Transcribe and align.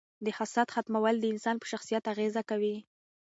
د 0.25 0.27
حسد 0.37 0.67
ختمول 0.75 1.15
د 1.19 1.25
انسان 1.33 1.55
په 1.59 1.65
شخصیت 1.71 2.03
اغیزه 2.13 2.41
کوي. 2.49 2.75